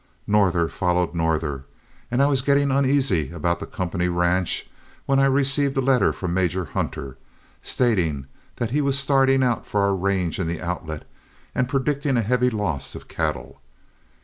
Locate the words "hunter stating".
6.65-8.25